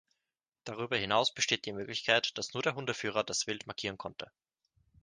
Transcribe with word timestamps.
Darüber 0.63 0.97
hinaus 0.97 1.31
besteht 1.31 1.67
die 1.67 1.73
Möglichkeit, 1.73 2.35
dass 2.39 2.55
nur 2.55 2.63
der 2.63 2.73
Hundeführer 2.73 3.23
das 3.23 3.45
Wild 3.45 3.67
markieren 3.67 3.99
konnte. 3.99 4.31